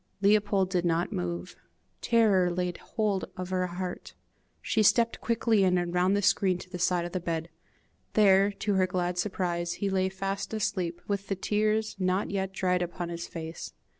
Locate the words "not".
0.83-1.13, 11.99-12.31